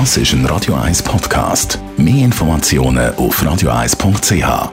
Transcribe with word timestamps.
Das 0.00 0.16
ist 0.16 0.32
ein 0.32 0.44
Radio 0.46 0.74
1 0.74 1.04
Podcast. 1.04 1.78
Mehr 1.96 2.24
Informationen 2.24 3.14
auf 3.14 3.40
radio1.ch. 3.40 4.72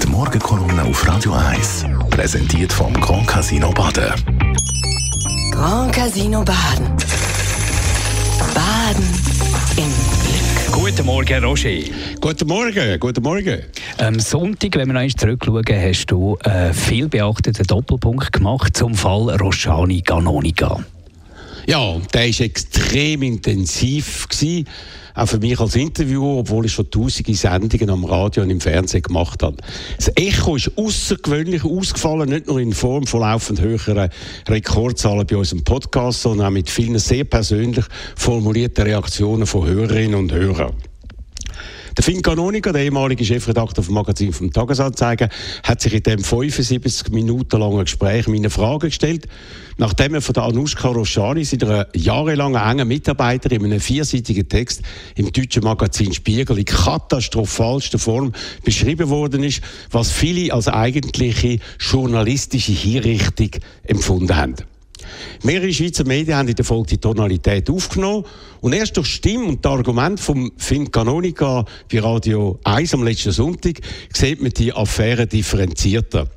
Die 0.00 0.06
Morgenkolumne 0.06 0.84
auf 0.84 1.08
Radio 1.08 1.32
1 1.32 1.86
präsentiert 2.08 2.72
vom 2.72 2.92
Grand 3.00 3.26
Casino 3.26 3.72
Baden. 3.72 4.12
Grand 5.50 5.92
Casino 5.92 6.44
Baden. 6.44 6.86
Baden 8.54 9.04
im 9.76 9.92
Glück. 10.22 10.70
Guten 10.70 11.04
Morgen, 11.04 11.44
Roger. 11.44 11.80
Guten 12.20 12.46
Morgen, 12.46 13.00
guten 13.00 13.22
Morgen. 13.24 13.58
Am 13.98 14.20
Sonntag, 14.20 14.76
wenn 14.76 14.86
wir 14.86 14.92
noch 14.92 15.00
einmal 15.00 15.16
zurückschauen, 15.16 15.64
hast 15.68 16.06
du 16.06 16.38
einen 16.44 16.72
viel 16.72 17.08
beachteten 17.08 17.66
Doppelpunkt 17.66 18.32
gemacht 18.32 18.76
zum 18.76 18.94
Fall 18.94 19.36
Roshani 19.36 20.00
Ganonica. 20.00 20.78
Ja, 21.70 22.00
der 22.12 22.22
war 22.22 22.40
extrem 22.40 23.22
intensiv. 23.22 24.26
Gewesen. 24.28 24.66
Auch 25.14 25.28
für 25.28 25.38
mich 25.38 25.60
als 25.60 25.76
Interviewer, 25.76 26.38
obwohl 26.38 26.66
ich 26.66 26.72
schon 26.72 26.90
tausende 26.90 27.32
Sendungen 27.32 27.90
am 27.90 28.04
Radio 28.04 28.42
und 28.42 28.50
im 28.50 28.60
Fernsehen 28.60 29.02
gemacht 29.02 29.40
habe. 29.44 29.56
Das 29.94 30.10
Echo 30.16 30.56
ist 30.56 30.76
außergewöhnlich 30.76 31.64
ausgefallen, 31.64 32.28
nicht 32.28 32.48
nur 32.48 32.58
in 32.58 32.72
Form 32.72 33.06
von 33.06 33.20
laufend 33.20 33.60
höheren 33.60 34.10
Rekordzahlen 34.48 35.24
bei 35.24 35.36
unserem 35.36 35.62
Podcast, 35.62 36.22
sondern 36.22 36.48
auch 36.48 36.50
mit 36.50 36.68
vielen 36.68 36.98
sehr 36.98 37.22
persönlich 37.22 37.84
formulierten 38.16 38.82
Reaktionen 38.82 39.46
von 39.46 39.64
Hörerinnen 39.64 40.16
und 40.16 40.32
Hörern. 40.32 40.74
Der 41.96 42.04
Finn 42.04 42.22
Canonica, 42.22 42.72
der 42.72 42.82
ehemalige 42.82 43.24
Chefredakteur 43.24 43.82
vom 43.82 43.94
Magazin 43.94 44.32
vom 44.32 44.52
Tagesanzeiger, 44.52 45.28
hat 45.64 45.80
sich 45.80 45.92
in 45.92 46.02
dem 46.02 46.22
75 46.22 47.10
Minuten 47.10 47.58
langen 47.58 47.84
Gespräch 47.84 48.28
meine 48.28 48.48
Frage 48.48 48.88
gestellt, 48.88 49.26
nachdem 49.76 50.14
er 50.14 50.20
von 50.20 50.34
der 50.34 50.44
Anushka 50.44 50.88
Roshani, 50.88 51.44
seiner 51.44 51.88
jahrelangen 51.94 52.62
engen 52.62 52.86
Mitarbeiterin, 52.86 53.64
in 53.64 53.72
einem 53.72 53.80
vierseitigen 53.80 54.48
Text 54.48 54.82
im 55.16 55.32
deutschen 55.32 55.64
Magazin 55.64 56.12
Spiegel 56.14 56.58
in 56.58 56.64
katastrophalster 56.64 57.98
Form 57.98 58.32
beschrieben 58.64 59.08
worden 59.08 59.42
ist, 59.42 59.60
was 59.90 60.12
viele 60.12 60.52
als 60.52 60.68
eigentliche 60.68 61.58
journalistische 61.80 62.72
Hinrichtung 62.72 63.50
empfunden 63.82 64.36
haben. 64.36 64.54
Mehrere 65.42 65.72
Schweizer 65.72 66.04
Medien 66.06 66.36
haben 66.36 66.48
in 66.48 66.54
der 66.54 66.64
Folge 66.64 66.88
die 66.88 66.98
Tonalität 66.98 67.70
aufgenommen 67.70 68.24
und 68.60 68.72
erst 68.72 68.96
durch 68.96 69.06
Stimme 69.06 69.46
und 69.46 69.64
das 69.64 69.72
Argument 69.72 70.20
vom 70.20 70.52
Film 70.56 70.90
Canonica 70.90 71.64
bei 71.90 72.00
Radio 72.00 72.58
1 72.64 72.94
am 72.94 73.04
letzten 73.04 73.32
Sonntag 73.32 73.80
sieht 74.12 74.42
man 74.42 74.50
die 74.50 74.72
Affäre 74.72 75.26
differenzierter. 75.26 76.28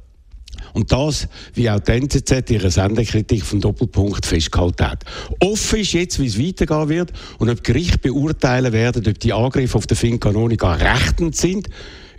Und 0.73 0.91
das, 0.91 1.27
wie 1.53 1.69
auch 1.69 1.79
die 1.79 1.91
NZZ 1.91 2.49
ihre 2.49 2.71
Sendekritik 2.71 3.43
vom 3.43 3.61
Doppelpunkt 3.61 4.25
festgehalten 4.25 4.89
hat. 4.89 5.03
Offen 5.39 5.79
ist 5.79 5.93
jetzt, 5.93 6.19
wie 6.19 6.25
es 6.25 6.39
weitergehen 6.39 6.89
wird 6.89 7.13
und 7.37 7.49
ob 7.49 7.63
Gericht 7.63 8.01
beurteilen 8.01 8.73
werden, 8.73 9.05
ob 9.07 9.19
die 9.19 9.33
Angriffe 9.33 9.77
auf 9.77 9.85
den 9.85 9.97
Film 9.97 10.19
Canonica 10.19 10.73
rechtend 10.73 11.35
sind 11.35 11.69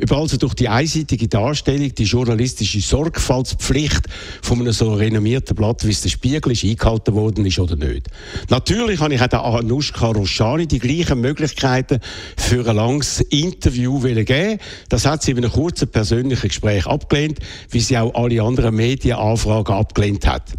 ob 0.03 0.13
also 0.13 0.37
durch 0.37 0.55
die 0.55 0.69
einseitige 0.69 1.29
Darstellung 1.29 1.95
die 1.95 2.05
journalistische 2.05 2.81
Sorgfaltspflicht 2.81 4.03
von 4.43 4.61
einem 4.61 4.73
so 4.73 4.95
renommierten 4.95 5.55
Blatt 5.55 5.87
wie 5.87 5.95
der 5.95 6.09
Spiegel 6.09 6.53
ist, 6.53 6.65
eingehalten 6.65 7.15
worden 7.15 7.47
ist 7.47 7.59
oder 7.59 7.77
nicht. 7.77 8.09
Natürlich 8.49 9.01
habe 9.01 9.15
ich 9.15 9.21
auch 9.21 9.57
Anushka 9.57 10.07
Roshani 10.07 10.67
die 10.67 10.79
gleichen 10.79 11.21
Möglichkeiten 11.21 12.01
für 12.37 12.67
ein 12.69 12.77
langes 12.77 13.21
Interview 13.21 14.01
geben 14.01 14.59
Das 14.89 15.07
hat 15.07 15.23
sie 15.23 15.33
in 15.33 15.39
einem 15.39 15.53
kurzen 15.53 15.89
persönlichen 15.89 16.49
Gespräch 16.49 16.87
abgelehnt, 16.87 17.39
wie 17.71 17.81
sie 17.81 17.99
auch 17.99 18.15
alle 18.15 18.43
anderen 18.43 18.75
Medienanfragen 18.75 19.75
abgelehnt 19.75 20.27
hat. 20.27 20.55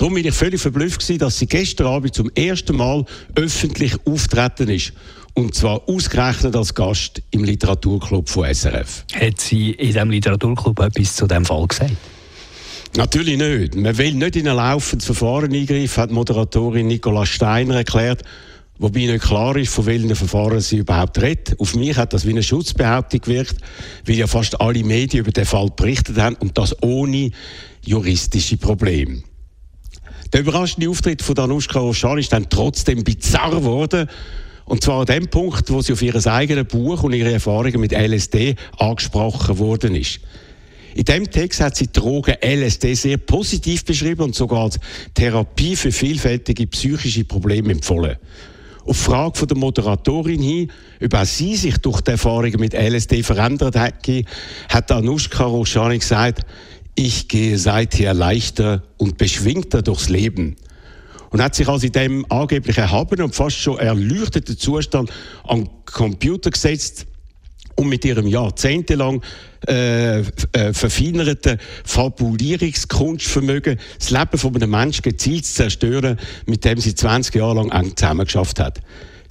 Darum 0.00 0.14
bin 0.14 0.26
ich 0.26 0.34
völlig 0.34 0.58
verblüfft 0.58 1.00
gewesen, 1.00 1.18
dass 1.18 1.38
sie 1.38 1.46
gestern 1.46 1.88
Abend 1.88 2.14
zum 2.14 2.30
ersten 2.34 2.74
Mal 2.74 3.04
öffentlich 3.34 3.94
auftreten 4.06 4.70
ist. 4.70 4.94
Und 5.34 5.54
zwar 5.54 5.86
ausgerechnet 5.90 6.56
als 6.56 6.74
Gast 6.74 7.20
im 7.32 7.44
Literaturclub 7.44 8.26
von 8.26 8.46
SRF. 8.46 9.04
Hat 9.12 9.38
sie 9.42 9.72
in 9.72 9.88
diesem 9.88 10.08
Literaturclub 10.08 10.80
etwas 10.80 11.16
zu 11.16 11.26
diesem 11.26 11.44
Fall 11.44 11.66
gesagt? 11.66 11.92
Natürlich 12.96 13.36
nicht. 13.36 13.74
Man 13.74 13.98
will 13.98 14.14
nicht 14.14 14.36
in 14.36 14.48
ein 14.48 14.56
laufendes 14.56 15.04
Verfahren 15.04 15.52
eingreifen, 15.52 16.02
hat 16.02 16.10
Moderatorin 16.10 16.86
Nicola 16.86 17.26
Steiner 17.26 17.74
erklärt. 17.74 18.22
Wobei 18.78 19.00
nicht 19.00 19.22
klar 19.22 19.54
ist, 19.58 19.70
von 19.70 19.84
welchen 19.84 20.16
Verfahren 20.16 20.60
sie 20.60 20.78
überhaupt 20.78 21.20
redet. 21.20 21.60
Auf 21.60 21.74
mich 21.76 21.98
hat 21.98 22.14
das 22.14 22.24
wie 22.24 22.30
eine 22.30 22.42
Schutzbehauptung 22.42 23.20
gewirkt, 23.20 23.58
weil 24.06 24.16
ja 24.16 24.26
fast 24.26 24.62
alle 24.62 24.82
Medien 24.82 25.24
über 25.24 25.30
den 25.32 25.44
Fall 25.44 25.68
berichtet 25.76 26.16
haben 26.16 26.36
und 26.36 26.56
das 26.56 26.74
ohne 26.82 27.32
juristische 27.84 28.56
Probleme. 28.56 29.24
Der 30.32 30.40
überraschende 30.40 30.88
Auftritt 30.88 31.22
von 31.22 31.34
Danushka 31.34 31.80
Oschan 31.80 32.18
ist 32.18 32.32
dann 32.32 32.48
trotzdem 32.48 33.02
bizarr 33.02 33.50
geworden. 33.50 34.08
Und 34.64 34.84
zwar 34.84 35.00
an 35.00 35.06
dem 35.06 35.28
Punkt, 35.28 35.70
wo 35.72 35.82
sie 35.82 35.92
auf 35.92 36.02
ihr 36.02 36.14
eigenes 36.26 36.68
Buch 36.68 37.02
und 37.02 37.12
ihre 37.12 37.32
Erfahrungen 37.32 37.80
mit 37.80 37.92
LSD 37.92 38.54
angesprochen 38.78 39.58
worden 39.58 39.96
ist. 39.96 40.20
In 40.94 41.04
dem 41.04 41.30
Text 41.30 41.60
hat 41.60 41.76
sie 41.76 41.86
die 41.86 41.92
Droge 41.92 42.38
LSD 42.42 42.94
sehr 42.94 43.16
positiv 43.16 43.84
beschrieben 43.84 44.22
und 44.22 44.34
sogar 44.34 44.64
als 44.64 44.78
Therapie 45.14 45.74
für 45.74 45.90
vielfältige 45.90 46.66
psychische 46.68 47.24
Probleme 47.24 47.72
empfohlen. 47.72 48.16
Auf 48.84 48.96
Frage 48.96 49.38
von 49.38 49.48
der 49.48 49.56
Moderatorin 49.56 50.42
hin, 50.42 50.72
ob 51.02 51.14
auch 51.14 51.24
sie 51.24 51.56
sich 51.56 51.78
durch 51.78 52.00
die 52.00 52.12
Erfahrungen 52.12 52.58
mit 52.58 52.74
LSD 52.74 53.22
verändert 53.22 53.76
hat, 53.76 53.94
hat 54.68 54.92
Anushka 54.92 55.44
Roshani 55.44 55.98
gesagt, 55.98 56.42
ich 57.00 57.28
gehe 57.28 57.56
seither 57.56 58.12
leichter 58.12 58.82
und 58.98 59.16
beschwingter 59.16 59.80
durchs 59.80 60.10
Leben. 60.10 60.56
Und 61.30 61.42
hat 61.42 61.54
sich 61.54 61.66
also 61.66 61.86
in 61.86 61.92
dem 61.92 62.26
angeblich 62.28 62.76
erhabenen 62.76 63.26
und 63.26 63.34
fast 63.34 63.56
schon 63.56 63.78
erleuchteten 63.78 64.58
Zustand 64.58 65.10
an 65.44 65.64
den 65.64 65.70
Computer 65.86 66.50
gesetzt 66.50 67.06
und 67.76 67.88
mit 67.88 68.04
ihrem 68.04 68.26
jahrzehntelang 68.26 69.22
äh, 69.66 70.20
äh, 70.20 70.24
verfeinerten 70.72 71.58
Fabulierungskunstvermögen 71.84 73.78
das 73.98 74.10
Leben 74.10 74.36
von 74.36 74.54
einem 74.54 74.70
Menschen 74.70 75.02
gezielt 75.02 75.46
zu 75.46 75.54
zerstören, 75.54 76.18
mit 76.44 76.66
dem 76.66 76.78
sie 76.80 76.94
20 76.94 77.34
Jahre 77.36 77.54
lang 77.54 77.70
eng 77.70 77.96
zusammengeschafft 77.96 78.60
hat. 78.60 78.80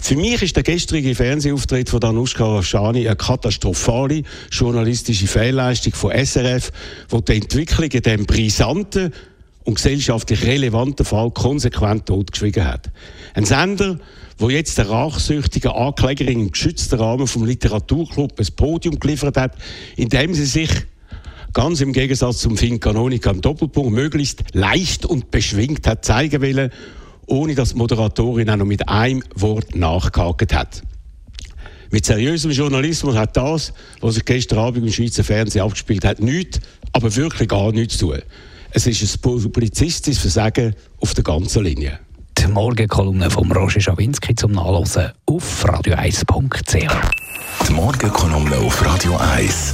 Für 0.01 0.15
mich 0.15 0.41
ist 0.41 0.55
der 0.55 0.63
gestrige 0.63 1.13
Fernsehauftritt 1.13 1.89
von 1.89 1.99
Danushka 1.99 2.55
Rashani 2.55 3.05
eine 3.05 3.15
katastrophale 3.15 4.23
journalistische 4.49 5.27
Fehlleistung 5.27 5.93
von 5.93 6.11
SRF, 6.11 6.71
wo 7.09 7.19
die 7.19 7.33
Entwicklung 7.33 7.91
in 7.91 8.01
dem 8.01 8.25
brisanten 8.25 9.13
und 9.65 9.75
gesellschaftlich 9.75 10.43
relevanten 10.45 11.05
Fall 11.05 11.29
konsequent 11.31 12.07
totgeschwiegen 12.07 12.65
hat. 12.65 12.89
Ein 13.35 13.45
Sender, 13.45 13.99
wo 14.39 14.49
jetzt 14.49 14.77
der 14.77 14.89
rachsüchtige 14.89 15.75
Anklägerin 15.75 16.39
im 16.39 16.51
geschützten 16.51 16.97
Rahmen 16.97 17.27
vom 17.27 17.45
Literaturclub 17.45 18.39
ein 18.39 18.47
Podium 18.55 18.99
geliefert 18.99 19.37
hat, 19.37 19.51
indem 19.95 20.33
sie 20.33 20.45
sich 20.45 20.71
ganz 21.53 21.81
im 21.81 21.93
Gegensatz 21.93 22.39
zum 22.39 22.57
Fin 22.57 22.79
Canonica 22.79 23.29
am 23.29 23.41
Doppelpunkt 23.41 23.91
möglichst 23.91 24.43
leicht 24.53 25.05
und 25.05 25.29
beschwingt 25.29 25.85
hat 25.85 26.05
zeigen 26.05 26.41
wollen 26.41 26.71
ohne 27.29 27.55
dass 27.55 27.69
die 27.69 27.77
Moderatorin 27.77 28.49
auch 28.49 28.57
noch 28.57 28.65
mit 28.65 28.87
einem 28.89 29.23
Wort 29.35 29.75
nachgehakt 29.75 30.53
hat. 30.53 30.81
Mit 31.91 32.05
seriösem 32.05 32.51
Journalismus 32.51 33.15
hat 33.15 33.35
das, 33.35 33.73
was 34.01 34.15
sich 34.15 34.25
gestern 34.25 34.59
Abend 34.59 34.85
im 34.85 34.91
Schweizer 34.91 35.23
Fernsehen 35.23 35.63
abgespielt 35.63 36.05
hat, 36.05 36.19
nichts, 36.19 36.59
aber 36.93 37.15
wirklich 37.15 37.49
gar 37.49 37.71
nichts 37.71 37.97
zu 37.97 38.11
tun. 38.11 38.21
Es 38.71 38.85
ist 38.85 39.01
ein 39.01 39.21
publizistisches 39.21 40.21
Versagen 40.21 40.75
auf 40.99 41.15
der 41.15 41.23
ganzen 41.23 41.63
Linie. 41.63 41.99
Die 42.37 42.47
Morgenkolumne 42.47 43.29
von 43.29 43.51
Roger 43.51 43.81
Schawinski 43.81 44.35
zum 44.35 44.51
Nachlesen 44.51 45.11
auf 45.25 45.65
radio1.ch. 45.65 46.87
Die 47.67 47.73
Morgenkolumne 47.73 48.57
auf 48.57 48.85
Radio 48.85 49.17
1. 49.17 49.73